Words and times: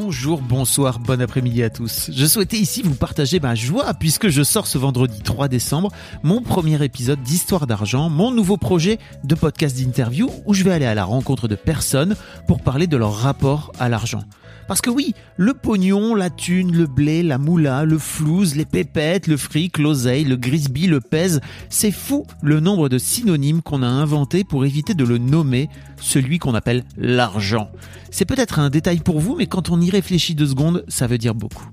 Bonjour, 0.00 0.40
bonsoir, 0.40 1.00
bon 1.00 1.20
après-midi 1.20 1.60
à 1.64 1.70
tous. 1.70 2.12
Je 2.14 2.24
souhaitais 2.24 2.56
ici 2.56 2.82
vous 2.82 2.94
partager 2.94 3.40
ma 3.40 3.56
joie 3.56 3.94
puisque 3.94 4.28
je 4.28 4.44
sors 4.44 4.68
ce 4.68 4.78
vendredi 4.78 5.22
3 5.22 5.48
décembre 5.48 5.90
mon 6.22 6.40
premier 6.40 6.80
épisode 6.84 7.20
d'Histoire 7.20 7.66
d'argent, 7.66 8.08
mon 8.08 8.30
nouveau 8.30 8.56
projet 8.56 9.00
de 9.24 9.34
podcast 9.34 9.76
d'interview 9.76 10.30
où 10.46 10.54
je 10.54 10.62
vais 10.62 10.70
aller 10.70 10.86
à 10.86 10.94
la 10.94 11.02
rencontre 11.02 11.48
de 11.48 11.56
personnes 11.56 12.14
pour 12.46 12.60
parler 12.60 12.86
de 12.86 12.96
leur 12.96 13.12
rapport 13.12 13.72
à 13.80 13.88
l'argent. 13.88 14.22
Parce 14.68 14.82
que 14.82 14.90
oui, 14.90 15.14
le 15.38 15.54
pognon, 15.54 16.14
la 16.14 16.28
thune, 16.28 16.76
le 16.76 16.86
blé, 16.86 17.22
la 17.22 17.38
moula, 17.38 17.86
le 17.86 17.96
flouze, 17.96 18.54
les 18.54 18.66
pépettes, 18.66 19.26
le 19.26 19.38
fric, 19.38 19.78
l'oseille, 19.78 20.24
le 20.24 20.36
grisby, 20.36 20.86
le 20.86 21.00
pèse, 21.00 21.40
c'est 21.70 21.90
fou 21.90 22.26
le 22.42 22.60
nombre 22.60 22.90
de 22.90 22.98
synonymes 22.98 23.62
qu'on 23.62 23.82
a 23.82 23.86
inventés 23.86 24.44
pour 24.44 24.66
éviter 24.66 24.92
de 24.92 25.04
le 25.04 25.16
nommer, 25.16 25.70
celui 25.98 26.38
qu'on 26.38 26.54
appelle 26.54 26.84
l'argent. 26.98 27.70
C'est 28.10 28.26
peut-être 28.26 28.58
un 28.58 28.68
détail 28.68 28.98
pour 28.98 29.20
vous, 29.20 29.36
mais 29.36 29.46
quand 29.46 29.70
on 29.70 29.80
y 29.80 29.87
réfléchit 29.90 30.34
deux 30.34 30.48
secondes, 30.48 30.84
ça 30.88 31.06
veut 31.06 31.18
dire 31.18 31.34
beaucoup. 31.34 31.66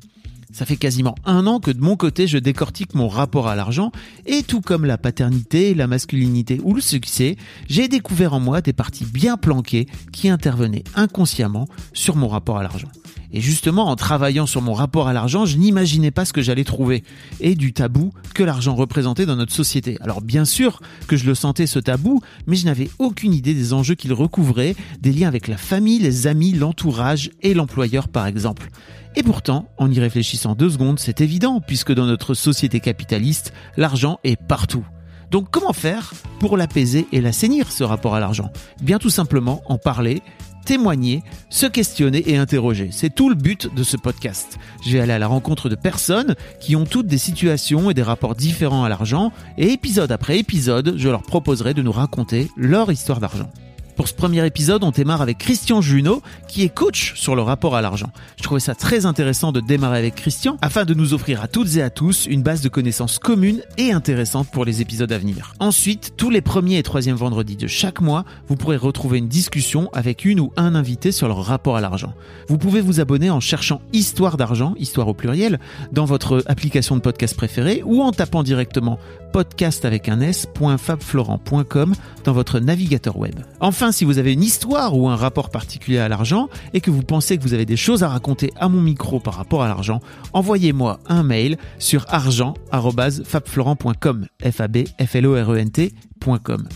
Ça 0.52 0.66
fait 0.66 0.78
quasiment 0.78 1.16
un 1.26 1.48
an 1.48 1.60
que 1.60 1.70
de 1.70 1.82
mon 1.82 1.98
côté, 1.98 2.28
je 2.28 2.38
décortique 2.38 2.96
mon 2.96 3.10
rapport 3.10 3.50
à 3.50 3.56
l'argent 3.56 3.92
et 4.26 4.42
tout 4.42 4.62
comme 4.62 4.86
la 4.86 4.98
paternité, 4.98 5.74
la 5.74 5.86
masculinité 5.86 6.62
ou 6.64 6.74
le 6.74 6.80
succès, 6.80 7.36
j'ai 7.68 7.90
découvert 7.90 8.34
en 8.34 8.40
moi 8.40 8.62
des 8.62 8.72
parties 8.72 9.04
bien 9.04 9.36
planquées 9.36 9.86
qui 10.14 10.30
intervenaient 10.30 10.86
inconsciemment 10.96 11.68
sur 11.92 12.16
mon 12.16 12.30
rapport 12.30 12.58
à 12.58 12.64
l'argent. 12.64 12.88
Et 13.32 13.42
justement, 13.42 13.90
en 13.90 13.96
travaillant 13.96 14.46
sur 14.46 14.62
mon 14.62 14.74
rapport 14.74 15.08
à 15.08 15.14
l'argent, 15.14 15.46
je 15.46 15.58
n'imaginais 15.58 16.12
pas 16.12 16.26
ce 16.26 16.34
que 16.34 16.42
j'allais 16.42 16.64
trouver 16.64 17.04
et 17.40 17.56
du 17.56 17.74
tabou 17.74 18.14
que 18.34 18.44
l'argent 18.44 18.76
représentait 18.76 19.26
dans 19.26 19.36
notre 19.36 19.54
société. 19.54 19.98
Alors 20.02 20.22
bien 20.22 20.46
sûr 20.46 20.82
que 21.08 21.18
je 21.18 21.26
le 21.26 21.36
sentais 21.36 21.68
ce 21.68 21.80
tabou, 21.80 22.22
mais 22.48 22.56
je 22.56 22.66
n'avais 22.66 22.90
aucune 23.00 23.34
idée 23.34 23.54
des 23.54 23.74
enjeux 23.74 23.96
qu'il 23.96 24.14
recouvrait, 24.14 24.76
des 25.02 25.12
liens 25.12 25.28
avec 25.28 25.48
la 25.48 25.58
famille, 25.58 26.00
les 26.00 26.28
amis, 26.28 26.54
l'entourage 26.54 27.32
et 27.42 27.54
l'employeur 27.54 28.08
par 28.08 28.28
exemple. 28.28 28.70
Et 29.18 29.24
pourtant, 29.24 29.70
en 29.78 29.90
y 29.90 30.00
réfléchissant 30.00 30.56
deux 30.56 30.70
secondes, 30.70 31.00
c'est 31.00 31.22
évident, 31.22 31.62
puisque 31.66 31.94
dans 31.94 32.06
notre 32.06 32.34
société 32.34 32.82
capitaliste, 32.82 33.54
l'argent 33.78 34.20
est 34.26 34.36
partout. 34.36 34.86
Donc 35.32 35.50
comment 35.52 35.74
faire 35.74 36.14
pour 36.40 36.58
l'apaiser 36.58 37.08
et 37.12 37.22
l'assainir, 37.22 37.72
ce 37.72 37.84
rapport 37.84 38.16
à 38.16 38.20
l'argent? 38.20 38.52
Bien 38.82 39.00
tout 39.00 39.10
simplement 39.10 39.62
en 39.68 39.78
parler, 39.78 40.22
témoigner, 40.66 41.24
se 41.50 41.66
questionner 41.66 42.30
et 42.30 42.38
interroger. 42.38 42.90
C'est 42.92 43.14
tout 43.14 43.30
le 43.30 43.36
but 43.36 43.74
de 43.74 43.84
ce 43.84 43.96
podcast. 43.96 44.58
Je 44.86 44.92
vais 44.92 45.00
aller 45.00 45.14
à 45.14 45.20
la 45.20 45.28
rencontre 45.28 45.70
de 45.70 45.76
personnes 45.76 46.36
qui 46.60 46.76
ont 46.76 46.86
toutes 46.86 47.08
des 47.08 47.18
situations 47.18 47.90
et 47.90 47.94
des 47.94 48.04
rapports 48.04 48.36
différents 48.36 48.84
à 48.84 48.90
l'argent, 48.90 49.32
et 49.58 49.72
épisode 49.72 50.12
après 50.12 50.40
épisode, 50.40 50.96
je 50.98 51.08
leur 51.10 51.22
proposerai 51.22 51.74
de 51.74 51.82
nous 51.82 51.92
raconter 51.92 52.50
leur 52.58 52.92
histoire 52.92 53.20
d'argent. 53.20 53.50
Pour 53.96 54.10
ce 54.10 54.14
premier 54.14 54.46
épisode, 54.46 54.84
on 54.84 54.92
démarre 54.92 55.22
avec 55.22 55.38
Christian 55.38 55.80
Junot, 55.80 56.22
qui 56.50 56.64
est 56.64 56.70
coach 56.70 57.14
sur 57.16 57.34
le 57.34 57.42
rapport 57.42 57.78
à 57.78 57.82
l'argent. 57.82 58.10
Je 58.36 58.44
trouvais 58.44 58.60
ça 58.60 58.76
très 58.76 59.06
intéressant 59.06 59.54
de 59.54 59.62
démarrer 59.62 60.00
avec 60.00 60.16
Christian, 60.16 60.58
afin 60.62 60.84
de 60.84 60.94
nous 60.94 61.14
offrir 61.14 61.42
à 61.42 61.48
toutes 61.48 61.78
et 61.78 61.82
à 61.82 61.90
tous 61.90 62.26
une 62.26 62.44
base 62.44 62.60
de 62.60 62.68
connaissances 62.68 63.20
communes 63.20 63.62
et 63.78 63.94
intéressantes 63.94 64.50
pour 64.52 64.66
les 64.66 64.82
épisodes 64.82 65.12
à 65.14 65.18
venir. 65.18 65.54
Ensuite, 65.60 66.14
tous 66.18 66.30
les 66.30 66.42
premiers 66.42 66.78
et 66.78 66.84
troisièmes 66.84 67.16
vendredis 67.16 67.56
de 67.56 67.68
chaque 67.68 68.02
mois, 68.02 68.26
vous 68.50 68.58
pourrez 68.58 68.76
retrouver 68.76 69.20
une 69.20 69.30
discussion 69.30 69.90
avec 69.94 70.26
une 70.26 70.42
ou 70.42 70.52
un 70.58 70.76
invité 70.76 71.14
sur 71.14 71.30
leur 71.30 71.46
rapport 71.46 71.78
à 71.78 71.82
l'argent. 71.82 72.14
Vous 72.50 72.58
pouvez 72.58 72.82
vous 72.82 73.00
abonner 73.00 73.30
en 73.30 73.40
cherchant 73.40 73.80
Histoire 73.94 74.36
d'argent, 74.36 74.76
histoire 74.78 75.08
au 75.08 75.14
pluriel, 75.14 75.58
dans 75.94 76.06
votre 76.06 76.44
application 76.48 76.98
de 76.98 77.02
podcast 77.02 77.36
préférée 77.36 77.82
ou 77.86 78.02
en 78.02 78.12
tapant 78.12 78.44
directement 78.44 79.00
podcast 79.36 79.84
avec 79.84 80.08
un 80.08 80.22
s.fabflorent.com 80.22 81.94
dans 82.24 82.32
votre 82.32 82.60
navigateur 82.60 83.18
web. 83.18 83.36
Enfin, 83.60 83.85
si 83.92 84.06
vous 84.06 84.18
avez 84.18 84.34
une 84.34 84.44
histoire 84.44 84.98
ou 84.98 85.08
un 85.10 85.16
rapport 85.16 85.50
particulier 85.50 86.00
à 86.00 86.10
l'argent 86.10 86.50
et 86.74 86.82
que 86.82 86.92
vous 86.92 87.04
pensez 87.04 87.38
que 87.38 87.44
vous 87.44 87.54
avez 87.54 87.66
des 87.66 87.78
choses 87.78 88.04
à 88.04 88.10
raconter 88.10 88.52
à 88.58 88.68
mon 88.70 88.82
micro 88.82 89.20
par 89.20 89.36
rapport 89.36 89.64
à 89.64 89.68
l'argent, 89.68 90.00
envoyez-moi 90.34 91.00
un 91.08 91.24
mail 91.24 91.58
sur 91.80 92.06
argent@fabflorent.com. 92.10 94.28
F 94.44 94.62
A 94.62 94.68
B 94.68 94.78
F 95.04 95.16
L 95.16 95.26
O 95.28 95.34
R 95.34 95.52
E. 95.52 95.66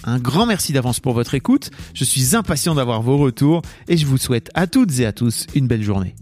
Un 0.04 0.20
grand 0.20 0.46
merci 0.46 0.74
d'avance 0.74 1.00
pour 1.00 1.14
votre 1.14 1.34
écoute. 1.34 1.72
Je 1.94 2.04
suis 2.04 2.36
impatient 2.36 2.76
d'avoir 2.76 3.02
vos 3.02 3.18
retours 3.18 3.62
et 3.88 3.98
je 3.98 4.06
vous 4.06 4.18
souhaite 4.18 4.50
à 4.54 4.68
toutes 4.68 5.00
et 5.00 5.06
à 5.06 5.12
tous 5.12 5.48
une 5.56 5.68
belle 5.68 5.84
journée. 5.84 6.16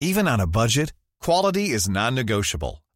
Even 0.00 0.28
on 0.28 0.40
a 0.40 0.46
budget, 0.46 0.92
quality 1.20 1.72
is 1.72 1.88
non-negotiable. 1.88 2.80